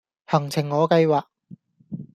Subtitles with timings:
[0.25, 1.25] 行程我計劃